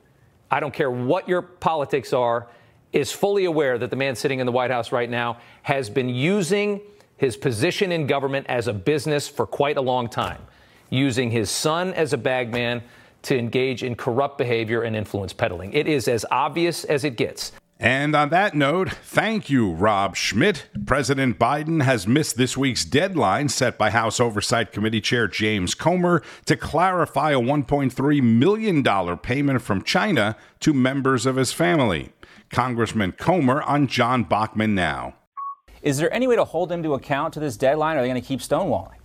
I 0.51 0.59
don't 0.59 0.73
care 0.73 0.91
what 0.91 1.29
your 1.29 1.41
politics 1.41 2.11
are 2.11 2.49
is 2.93 3.11
fully 3.11 3.45
aware 3.45 3.77
that 3.77 3.89
the 3.89 3.95
man 3.95 4.15
sitting 4.15 4.39
in 4.39 4.45
the 4.45 4.51
White 4.51 4.71
House 4.71 4.91
right 4.91 5.09
now 5.09 5.37
has 5.63 5.89
been 5.89 6.09
using 6.09 6.81
his 7.17 7.37
position 7.37 7.91
in 7.91 8.07
government 8.07 8.47
as 8.49 8.67
a 8.67 8.73
business 8.73 9.27
for 9.27 9.45
quite 9.45 9.77
a 9.77 9.81
long 9.81 10.09
time, 10.09 10.41
using 10.89 11.31
his 11.31 11.49
son 11.49 11.93
as 11.93 12.13
a 12.13 12.17
bagman 12.17 12.81
to 13.21 13.37
engage 13.37 13.83
in 13.83 13.95
corrupt 13.95 14.37
behavior 14.37 14.81
and 14.81 14.95
influence 14.95 15.31
peddling. 15.31 15.71
It 15.73 15.87
is 15.87 16.07
as 16.07 16.25
obvious 16.31 16.83
as 16.83 17.03
it 17.03 17.17
gets. 17.17 17.51
And 17.79 18.15
on 18.15 18.29
that 18.29 18.53
note, 18.53 18.91
thank 18.91 19.49
you, 19.49 19.71
Rob 19.71 20.15
Schmitt. 20.15 20.67
President 20.85 21.39
Biden 21.39 21.81
has 21.81 22.05
missed 22.05 22.37
this 22.37 22.55
week's 22.55 22.85
deadline 22.85 23.49
set 23.49 23.75
by 23.79 23.89
House 23.89 24.19
Oversight 24.19 24.71
Committee 24.71 25.01
Chair 25.01 25.27
James 25.27 25.73
Comer 25.73 26.21
to 26.45 26.55
clarify 26.55 27.31
a 27.31 27.39
$1.3 27.39 28.21
million 28.21 29.17
payment 29.17 29.63
from 29.63 29.81
China 29.81 30.37
to 30.59 30.75
members 30.75 31.25
of 31.25 31.37
his 31.37 31.53
family. 31.53 32.11
Congressman 32.51 33.13
Comer 33.13 33.61
on 33.61 33.87
John 33.87 34.23
Bachman 34.23 34.75
now. 34.75 35.15
Is 35.81 35.97
there 35.97 36.13
any 36.13 36.27
way 36.27 36.35
to 36.35 36.43
hold 36.43 36.71
him 36.71 36.83
to 36.83 36.93
account 36.93 37.33
to 37.33 37.39
this 37.39 37.57
deadline, 37.57 37.95
or 37.95 37.99
are 37.99 38.01
they 38.03 38.09
going 38.09 38.21
to 38.21 38.27
keep 38.27 38.41
stonewalling? 38.41 38.97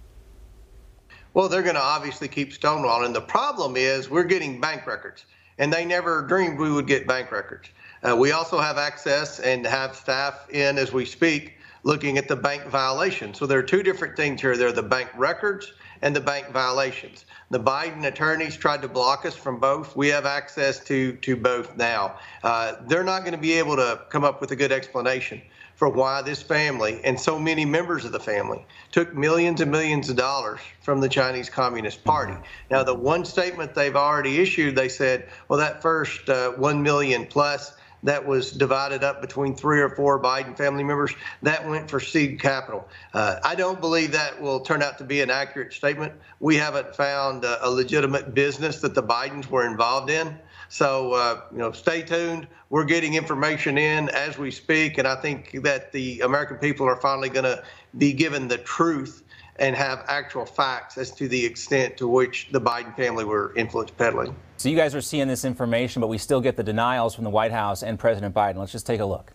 Well, 1.32 1.48
they're 1.48 1.62
going 1.62 1.76
to 1.76 1.82
obviously 1.82 2.28
keep 2.28 2.50
stonewalling. 2.52 3.14
The 3.14 3.20
problem 3.20 3.76
is 3.76 4.10
we're 4.10 4.24
getting 4.24 4.60
bank 4.60 4.86
records, 4.86 5.26
and 5.58 5.72
they 5.72 5.84
never 5.84 6.22
dreamed 6.22 6.58
we 6.58 6.72
would 6.72 6.86
get 6.86 7.06
bank 7.06 7.30
records. 7.30 7.68
Uh, 8.02 8.16
we 8.16 8.32
also 8.32 8.58
have 8.58 8.78
access 8.78 9.40
and 9.40 9.64
have 9.66 9.94
staff 9.94 10.48
in 10.50 10.76
as 10.76 10.92
we 10.92 11.04
speak 11.04 11.54
looking 11.82 12.18
at 12.18 12.26
the 12.26 12.36
bank 12.36 12.64
violations. 12.64 13.38
So 13.38 13.46
there 13.46 13.58
are 13.58 13.62
two 13.62 13.82
different 13.82 14.16
things 14.16 14.40
here. 14.40 14.56
There 14.56 14.68
are 14.68 14.72
the 14.72 14.82
bank 14.82 15.08
records 15.16 15.72
and 16.02 16.14
the 16.14 16.20
bank 16.20 16.48
violations. 16.50 17.24
The 17.50 17.60
Biden 17.60 18.04
attorneys 18.04 18.56
tried 18.56 18.82
to 18.82 18.88
block 18.88 19.24
us 19.24 19.34
from 19.34 19.60
both. 19.60 19.96
We 19.96 20.08
have 20.08 20.26
access 20.26 20.82
to 20.84 21.12
to 21.12 21.36
both 21.36 21.76
now. 21.76 22.18
Uh, 22.42 22.74
they're 22.86 23.04
not 23.04 23.20
going 23.20 23.32
to 23.32 23.38
be 23.38 23.52
able 23.54 23.76
to 23.76 24.00
come 24.10 24.24
up 24.24 24.40
with 24.40 24.50
a 24.50 24.56
good 24.56 24.72
explanation 24.72 25.42
for 25.76 25.90
why 25.90 26.22
this 26.22 26.42
family 26.42 27.00
and 27.04 27.20
so 27.20 27.38
many 27.38 27.64
members 27.64 28.04
of 28.04 28.12
the 28.12 28.18
family 28.18 28.64
took 28.92 29.14
millions 29.14 29.60
and 29.60 29.70
millions 29.70 30.08
of 30.08 30.16
dollars 30.16 30.60
from 30.80 31.00
the 31.00 31.08
Chinese 31.08 31.50
Communist 31.50 32.02
Party. 32.02 32.34
Now, 32.70 32.82
the 32.82 32.94
one 32.94 33.26
statement 33.26 33.74
they've 33.74 33.94
already 33.94 34.38
issued, 34.38 34.74
they 34.74 34.88
said, 34.88 35.28
well, 35.48 35.58
that 35.58 35.82
first 35.82 36.28
uh, 36.30 36.52
one 36.52 36.82
million 36.82 37.26
plus 37.26 37.74
that 38.06 38.26
was 38.26 38.52
divided 38.52 39.04
up 39.04 39.20
between 39.20 39.54
three 39.54 39.80
or 39.80 39.90
four 39.90 40.20
Biden 40.20 40.56
family 40.56 40.84
members. 40.84 41.12
That 41.42 41.68
went 41.68 41.90
for 41.90 42.00
seed 42.00 42.40
capital. 42.40 42.88
Uh, 43.12 43.40
I 43.44 43.54
don't 43.54 43.80
believe 43.80 44.12
that 44.12 44.40
will 44.40 44.60
turn 44.60 44.82
out 44.82 44.98
to 44.98 45.04
be 45.04 45.20
an 45.20 45.30
accurate 45.30 45.72
statement. 45.72 46.12
We 46.40 46.56
haven't 46.56 46.94
found 46.94 47.44
a, 47.44 47.66
a 47.66 47.68
legitimate 47.68 48.32
business 48.32 48.80
that 48.80 48.94
the 48.94 49.02
Bidens 49.02 49.50
were 49.50 49.66
involved 49.66 50.10
in. 50.10 50.38
So, 50.68 51.12
uh, 51.12 51.42
you 51.52 51.58
know, 51.58 51.72
stay 51.72 52.02
tuned. 52.02 52.46
We're 52.70 52.84
getting 52.84 53.14
information 53.14 53.78
in 53.78 54.08
as 54.08 54.38
we 54.38 54.50
speak, 54.50 54.98
and 54.98 55.06
I 55.06 55.14
think 55.16 55.62
that 55.62 55.92
the 55.92 56.20
American 56.20 56.56
people 56.56 56.88
are 56.88 57.00
finally 57.00 57.28
going 57.28 57.44
to 57.44 57.62
be 57.96 58.12
given 58.12 58.48
the 58.48 58.58
truth 58.58 59.22
and 59.58 59.75
have 59.75 60.04
actual 60.08 60.44
facts 60.44 60.98
as 60.98 61.10
to 61.12 61.28
the 61.28 61.44
extent 61.44 61.96
to 61.96 62.08
which 62.08 62.48
the 62.52 62.60
Biden 62.60 62.94
family 62.96 63.25
were 63.25 63.52
influence 63.56 63.90
peddling. 63.90 64.34
So 64.58 64.68
you 64.68 64.76
guys 64.76 64.94
are 64.94 65.00
seeing 65.00 65.28
this 65.28 65.44
information, 65.44 66.00
but 66.00 66.08
we 66.08 66.18
still 66.18 66.40
get 66.40 66.56
the 66.56 66.62
denials 66.62 67.14
from 67.14 67.25
the 67.25 67.30
White 67.30 67.52
House 67.52 67.82
and 67.82 67.98
President 67.98 68.34
Biden. 68.34 68.56
Let's 68.56 68.72
just 68.72 68.86
take 68.86 69.00
a 69.00 69.04
look. 69.04 69.32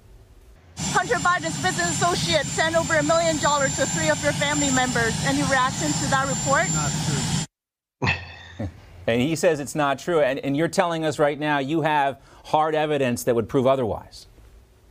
Hunter 0.77 1.15
Biden's 1.15 1.61
business 1.61 2.01
associate 2.01 2.45
sent 2.45 2.75
over 2.75 2.95
a 2.95 3.03
million 3.03 3.37
dollars 3.37 3.75
to 3.75 3.85
three 3.85 4.09
of 4.09 4.21
your 4.23 4.33
family 4.33 4.71
members. 4.71 5.13
Any 5.25 5.43
reaction 5.43 5.91
to 5.91 6.09
that 6.09 6.27
report? 6.27 6.67
Not 6.73 8.17
true. 8.57 8.67
and 9.07 9.21
he 9.21 9.35
says 9.35 9.59
it's 9.59 9.75
not 9.75 9.99
true. 9.99 10.21
And, 10.21 10.39
and 10.39 10.57
you're 10.57 10.67
telling 10.67 11.05
us 11.05 11.19
right 11.19 11.39
now 11.39 11.59
you 11.59 11.81
have 11.81 12.19
hard 12.45 12.73
evidence 12.73 13.23
that 13.23 13.35
would 13.35 13.47
prove 13.47 13.67
otherwise. 13.67 14.27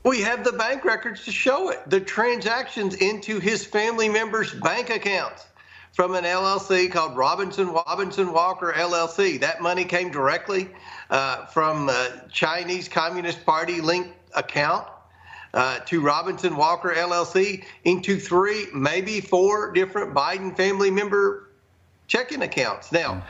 We 0.03 0.23
have 0.23 0.45
the 0.45 0.53
bank 0.53 0.85
records 0.85 1.25
to 1.27 1.33
show 1.33 1.69
it. 1.69 1.79
The 1.89 2.01
transactions 2.01 2.95
into 2.95 3.39
his 3.39 3.67
family 3.67 4.09
members' 4.09 4.55
bank 4.55 4.89
accounts 4.89 5.47
from 5.93 6.15
an 6.15 6.25
LLC 6.25 6.91
called 6.91 7.17
Robinson 7.17 7.69
Robinson 7.69 8.33
Walker 8.33 8.73
LLC. 8.75 9.41
That 9.41 9.61
money 9.61 9.85
came 9.85 10.11
directly 10.11 10.71
uh, 11.11 11.47
from 11.47 11.91
Chinese 12.33 12.89
Communist 12.89 13.45
Party 13.45 13.83
linked 13.83 14.11
account 14.35 14.87
uh, 15.53 15.81
to 15.81 16.01
Robinson 16.01 16.57
Walker 16.57 16.95
LLC 16.95 17.65
into 17.85 18.19
three, 18.19 18.69
maybe 18.73 19.21
four 19.21 19.73
different 19.73 20.15
Biden 20.15 20.57
family 20.57 20.91
member 20.91 21.51
checking 22.07 22.41
accounts. 22.41 22.91
Now, 22.91 23.23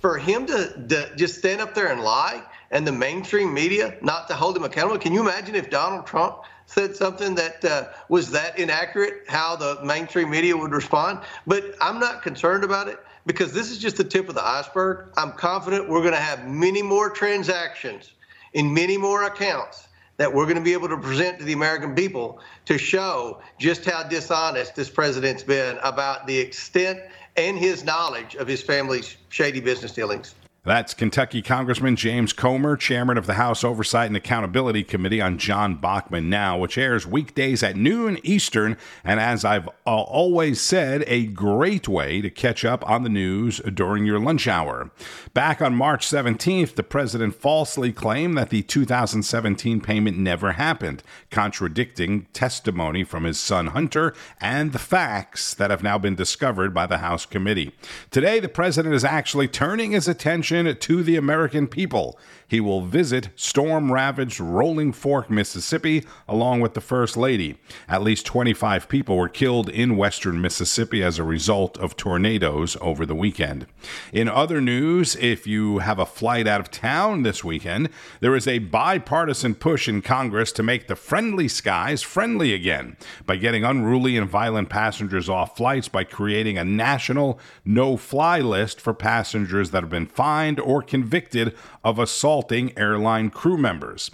for 0.00 0.18
him 0.18 0.46
to, 0.46 0.86
to 0.88 1.14
just 1.14 1.38
stand 1.38 1.60
up 1.60 1.74
there 1.74 1.86
and 1.86 2.00
lie 2.00 2.42
and 2.72 2.86
the 2.86 2.92
mainstream 2.92 3.54
media 3.54 3.96
not 4.02 4.26
to 4.28 4.34
hold 4.34 4.56
him 4.56 4.64
accountable, 4.64 4.98
can 4.98 5.12
you 5.12 5.20
imagine 5.20 5.54
if 5.54 5.70
Donald 5.70 6.06
Trump 6.06 6.42
said 6.66 6.96
something 6.96 7.34
that 7.34 7.64
uh, 7.64 7.88
was 8.08 8.30
that 8.30 8.58
inaccurate, 8.58 9.24
how 9.28 9.54
the 9.56 9.78
mainstream 9.84 10.30
media 10.30 10.56
would 10.56 10.72
respond. 10.72 11.20
But 11.46 11.74
I'm 11.80 12.00
not 12.00 12.22
concerned 12.22 12.64
about 12.64 12.88
it 12.88 12.98
because 13.26 13.52
this 13.52 13.70
is 13.70 13.78
just 13.78 13.96
the 13.96 14.04
tip 14.04 14.28
of 14.28 14.34
the 14.34 14.44
iceberg. 14.44 15.12
I'm 15.16 15.32
confident 15.32 15.88
we're 15.88 16.00
going 16.00 16.14
to 16.14 16.20
have 16.20 16.48
many 16.48 16.82
more 16.82 17.10
transactions 17.10 18.12
in 18.54 18.72
many 18.72 18.96
more 18.96 19.24
accounts 19.24 19.88
that 20.16 20.32
we're 20.32 20.44
going 20.44 20.56
to 20.56 20.62
be 20.62 20.72
able 20.72 20.88
to 20.88 20.96
present 20.96 21.38
to 21.38 21.44
the 21.44 21.52
American 21.52 21.94
people 21.94 22.40
to 22.66 22.78
show 22.78 23.40
just 23.58 23.84
how 23.84 24.02
dishonest 24.02 24.74
this 24.74 24.90
president's 24.90 25.42
been 25.42 25.78
about 25.82 26.26
the 26.26 26.38
extent 26.38 27.00
and 27.36 27.58
his 27.58 27.84
knowledge 27.84 28.34
of 28.36 28.46
his 28.46 28.62
family's 28.62 29.16
shady 29.30 29.60
business 29.60 29.92
dealings. 29.92 30.34
That's 30.64 30.94
Kentucky 30.94 31.42
Congressman 31.42 31.96
James 31.96 32.32
Comer, 32.32 32.76
chairman 32.76 33.18
of 33.18 33.26
the 33.26 33.34
House 33.34 33.64
Oversight 33.64 34.06
and 34.06 34.16
Accountability 34.16 34.84
Committee 34.84 35.20
on 35.20 35.36
John 35.36 35.74
Bachman 35.74 36.30
Now, 36.30 36.56
which 36.56 36.78
airs 36.78 37.04
weekdays 37.04 37.64
at 37.64 37.74
noon 37.74 38.16
Eastern. 38.22 38.76
And 39.02 39.18
as 39.18 39.44
I've 39.44 39.68
always 39.84 40.60
said, 40.60 41.02
a 41.08 41.26
great 41.26 41.88
way 41.88 42.20
to 42.20 42.30
catch 42.30 42.64
up 42.64 42.88
on 42.88 43.02
the 43.02 43.08
news 43.08 43.58
during 43.74 44.06
your 44.06 44.20
lunch 44.20 44.46
hour. 44.46 44.92
Back 45.34 45.60
on 45.60 45.74
March 45.74 46.06
17th, 46.06 46.76
the 46.76 46.84
president 46.84 47.34
falsely 47.34 47.90
claimed 47.90 48.38
that 48.38 48.50
the 48.50 48.62
2017 48.62 49.80
payment 49.80 50.16
never 50.16 50.52
happened, 50.52 51.02
contradicting 51.32 52.26
testimony 52.32 53.02
from 53.02 53.24
his 53.24 53.40
son 53.40 53.66
Hunter 53.68 54.14
and 54.40 54.72
the 54.72 54.78
facts 54.78 55.54
that 55.54 55.72
have 55.72 55.82
now 55.82 55.98
been 55.98 56.14
discovered 56.14 56.72
by 56.72 56.86
the 56.86 56.98
House 56.98 57.26
committee. 57.26 57.72
Today, 58.12 58.38
the 58.38 58.48
president 58.48 58.94
is 58.94 59.04
actually 59.04 59.48
turning 59.48 59.90
his 59.90 60.06
attention 60.06 60.51
to 60.52 61.02
the 61.02 61.16
American 61.16 61.66
people. 61.66 62.18
He 62.46 62.60
will 62.60 62.82
visit 62.82 63.30
storm 63.34 63.90
ravaged 63.90 64.38
Rolling 64.38 64.92
Fork, 64.92 65.30
Mississippi, 65.30 66.04
along 66.28 66.60
with 66.60 66.74
the 66.74 66.82
First 66.82 67.16
Lady. 67.16 67.58
At 67.88 68.02
least 68.02 68.26
25 68.26 68.90
people 68.90 69.16
were 69.16 69.30
killed 69.30 69.70
in 69.70 69.96
western 69.96 70.42
Mississippi 70.42 71.02
as 71.02 71.18
a 71.18 71.24
result 71.24 71.78
of 71.78 71.96
tornadoes 71.96 72.76
over 72.82 73.06
the 73.06 73.14
weekend. 73.14 73.66
In 74.12 74.28
other 74.28 74.60
news, 74.60 75.16
if 75.16 75.46
you 75.46 75.78
have 75.78 75.98
a 75.98 76.04
flight 76.04 76.46
out 76.46 76.60
of 76.60 76.70
town 76.70 77.22
this 77.22 77.42
weekend, 77.42 77.88
there 78.20 78.36
is 78.36 78.46
a 78.46 78.58
bipartisan 78.58 79.54
push 79.54 79.88
in 79.88 80.02
Congress 80.02 80.52
to 80.52 80.62
make 80.62 80.88
the 80.88 80.96
friendly 80.96 81.48
skies 81.48 82.02
friendly 82.02 82.52
again 82.52 82.98
by 83.24 83.36
getting 83.36 83.64
unruly 83.64 84.18
and 84.18 84.28
violent 84.28 84.68
passengers 84.68 85.30
off 85.30 85.56
flights 85.56 85.88
by 85.88 86.04
creating 86.04 86.58
a 86.58 86.64
national 86.64 87.40
no 87.64 87.96
fly 87.96 88.40
list 88.40 88.78
for 88.78 88.92
passengers 88.92 89.70
that 89.70 89.82
have 89.82 89.88
been 89.88 90.04
fined 90.04 90.41
or 90.58 90.82
convicted 90.82 91.54
of 91.84 91.98
assaulting 91.98 92.76
airline 92.78 93.30
crew 93.30 93.56
members. 93.56 94.10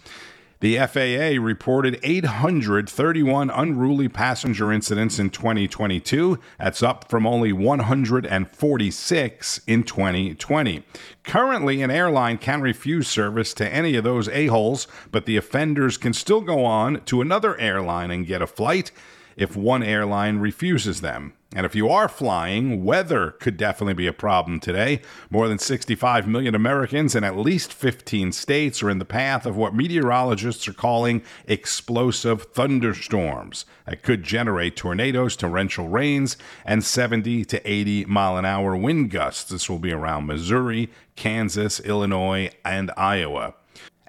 The 0.61 0.76
FAA 0.78 1.40
reported 1.40 2.00
831 2.02 3.49
unruly 3.49 4.08
passenger 4.08 4.73
incidents 4.73 5.20
in 5.20 5.30
2022. 5.30 6.37
That's 6.58 6.82
up 6.82 7.08
from 7.08 7.28
only 7.28 7.52
146 7.52 9.61
in 9.68 9.85
2020. 9.85 10.82
Currently, 11.23 11.80
an 11.80 11.92
airline 11.92 12.38
can 12.38 12.61
refuse 12.61 13.06
service 13.06 13.54
to 13.54 13.73
any 13.73 13.94
of 13.94 14.02
those 14.02 14.28
a-holes, 14.28 14.88
but 15.12 15.26
the 15.26 15.37
offenders 15.37 15.97
can 15.97 16.12
still 16.12 16.40
go 16.40 16.64
on 16.64 17.04
to 17.04 17.20
another 17.20 17.56
airline 17.61 18.11
and 18.11 18.26
get 18.26 18.42
a 18.42 18.49
flight 18.49 18.90
if 19.37 19.54
one 19.54 19.85
airline 19.85 20.38
refuses 20.38 21.02
them. 21.02 21.35
And 21.55 21.64
if 21.64 21.75
you 21.75 21.88
are 21.88 22.09
flying, 22.09 22.85
weather 22.85 23.31
could 23.31 23.57
definitely 23.57 23.95
be 23.95 24.07
a 24.07 24.12
problem 24.12 24.61
today. 24.61 25.00
More 25.31 25.49
than 25.49 25.59
65 25.59 26.28
million 26.28 26.55
Americans 26.55 27.14
in 27.14 27.25
at 27.25 27.38
least 27.38 27.73
15 27.73 28.33
states 28.33 28.83
are 28.83 28.90
in 28.90 28.99
the 28.99 29.07
path 29.07 29.47
of 29.47 29.57
what 29.57 29.75
meteorologists 29.75 30.69
are 30.69 30.75
calling 30.75 31.23
explosive 31.47 32.43
thunderstorms 32.52 33.64
that 33.87 34.02
could 34.02 34.25
generate 34.25 34.76
tornadoes, 34.76 35.37
torrential 35.37 35.88
rains, 35.88 36.37
and 36.67 36.85
70 36.85 37.47
to 37.47 37.71
80 37.71 38.05
mile 38.05 38.37
an 38.37 38.45
hour 38.45 38.76
wind 38.76 39.11
gusts. 39.11 39.50
This 39.50 39.71
will 39.71 39.78
be 39.78 39.93
around 39.93 40.26
Missouri, 40.26 40.90
Kansas, 41.17 41.81
Illinois, 41.81 42.50
and 42.62 42.90
Iowa. 42.95 43.55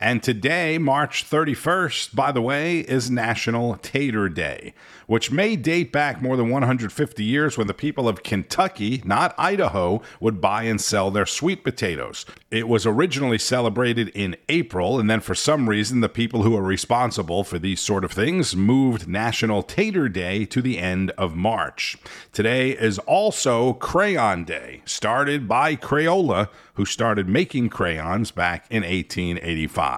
And 0.02 0.24
today, 0.24 0.78
March 0.78 1.30
31st, 1.30 2.16
by 2.16 2.32
the 2.32 2.42
way, 2.42 2.80
is 2.80 3.12
National 3.12 3.76
Tater 3.76 4.30
Day, 4.30 4.74
which 5.08 5.30
may 5.30 5.58
date 5.58 5.92
back 5.92 6.22
more 6.22 6.38
than 6.38 6.50
150 6.50 7.22
years 7.22 7.58
when 7.58 7.68
the 7.68 7.74
people 7.74 8.08
of 8.08 8.24
Kentucky, 8.24 9.02
not 9.04 9.36
Idaho, 9.38 10.02
would 10.22 10.40
buy 10.40 10.64
and 10.64 10.80
sell 10.80 11.12
their 11.12 11.26
sweet 11.26 11.66
potatoes. 11.66 12.26
It 12.50 12.70
was 12.70 12.86
originally 12.86 13.38
celebrated 13.38 14.08
in 14.16 14.38
April, 14.48 15.02
and 15.02 15.10
then 15.10 15.20
for 15.20 15.36
some 15.36 15.68
reason, 15.68 16.00
the 16.00 16.08
people 16.08 16.44
who 16.44 16.56
are 16.56 16.64
responsible 16.64 17.44
for 17.44 17.60
these 17.60 17.82
sort 17.82 18.06
of 18.06 18.14
things 18.14 18.56
moved 18.56 19.06
National 19.06 19.62
Tater 19.64 20.08
Day 20.08 20.46
to 20.46 20.62
the 20.62 20.80
end 20.80 21.12
of 21.18 21.36
March. 21.36 21.98
Today 22.32 22.70
is 22.70 23.00
also 23.00 23.74
Crayon 23.74 24.46
Day, 24.46 24.82
started 24.86 25.46
by 25.46 25.76
Crayola 25.76 26.48
who 26.80 26.86
started 26.86 27.28
making 27.28 27.68
crayons 27.68 28.32
back 28.32 28.66
in 28.70 28.84
1885. 28.84 29.89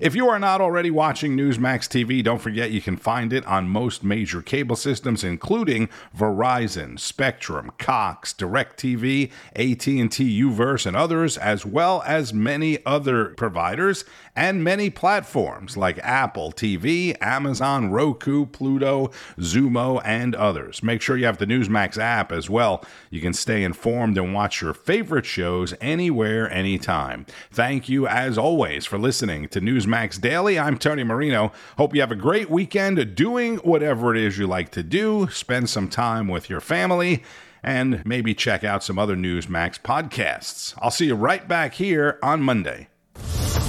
If 0.00 0.14
you 0.14 0.28
are 0.28 0.38
not 0.38 0.60
already 0.60 0.90
watching 0.90 1.36
Newsmax 1.36 1.88
TV, 1.88 2.22
don't 2.22 2.40
forget 2.40 2.70
you 2.70 2.80
can 2.80 2.96
find 2.96 3.32
it 3.32 3.46
on 3.46 3.68
most 3.68 4.04
major 4.04 4.42
cable 4.42 4.76
systems 4.76 5.24
including 5.24 5.88
Verizon, 6.16 6.98
Spectrum, 6.98 7.72
Cox, 7.78 8.32
DirecTV, 8.34 9.30
AT&T 9.54 10.42
Uverse 10.42 10.86
and 10.86 10.96
others 10.96 11.38
as 11.38 11.64
well 11.64 12.02
as 12.06 12.32
many 12.32 12.84
other 12.84 13.26
providers 13.36 14.04
and 14.34 14.64
many 14.64 14.88
platforms 14.88 15.76
like 15.76 15.98
Apple 15.98 16.52
TV, 16.52 17.16
Amazon, 17.20 17.90
Roku, 17.90 18.46
Pluto, 18.46 19.10
Xumo 19.38 20.00
and 20.04 20.34
others. 20.34 20.82
Make 20.82 21.02
sure 21.02 21.16
you 21.16 21.26
have 21.26 21.38
the 21.38 21.46
Newsmax 21.46 21.98
app 21.98 22.32
as 22.32 22.48
well. 22.48 22.84
You 23.10 23.20
can 23.20 23.32
stay 23.32 23.62
informed 23.62 24.16
and 24.16 24.32
watch 24.32 24.62
your 24.62 24.72
favorite 24.72 25.26
shows 25.26 25.74
anywhere, 25.80 26.50
anytime. 26.50 27.26
Thank 27.50 27.88
you, 27.88 28.06
as 28.06 28.38
always, 28.38 28.86
for 28.86 28.98
listening 29.22 29.46
to 29.46 29.60
Newsmax 29.60 30.20
Daily. 30.20 30.58
I'm 30.58 30.76
Tony 30.76 31.04
Marino. 31.04 31.52
Hope 31.78 31.94
you 31.94 32.00
have 32.00 32.10
a 32.10 32.16
great 32.16 32.50
weekend 32.50 33.14
doing 33.14 33.58
whatever 33.58 34.12
it 34.12 34.20
is 34.20 34.36
you 34.36 34.48
like 34.48 34.70
to 34.72 34.82
do. 34.82 35.28
Spend 35.30 35.70
some 35.70 35.86
time 35.86 36.26
with 36.26 36.50
your 36.50 36.60
family 36.60 37.22
and 37.62 38.04
maybe 38.04 38.34
check 38.34 38.64
out 38.64 38.82
some 38.82 38.98
other 38.98 39.14
Newsmax 39.14 39.80
podcasts. 39.80 40.74
I'll 40.82 40.90
see 40.90 41.06
you 41.06 41.14
right 41.14 41.46
back 41.46 41.74
here 41.74 42.18
on 42.20 42.42
Monday. 42.42 42.88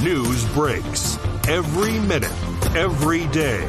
News 0.01 0.43
breaks 0.53 1.19
every 1.47 1.99
minute, 1.99 2.33
every 2.75 3.27
day. 3.27 3.61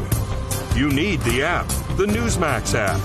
You 0.75 0.89
need 0.89 1.21
the 1.21 1.43
app, 1.43 1.69
the 1.99 2.07
Newsmax 2.07 2.75
app. 2.75 2.99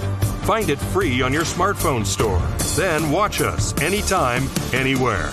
Find 0.46 0.70
it 0.70 0.80
free 0.80 1.22
on 1.22 1.34
your 1.34 1.44
smartphone 1.44 2.06
store. 2.06 2.40
Then 2.78 3.12
watch 3.12 3.42
us 3.42 3.78
anytime, 3.82 4.48
anywhere. 4.72 5.32